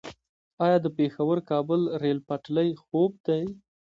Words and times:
آیا 0.65 0.77
د 0.81 0.87
پیښور- 0.97 1.37
کابل 1.51 1.81
ریل 2.01 2.19
پټلۍ 2.27 2.69
خوب 2.83 3.11
دی؟ 3.27 3.43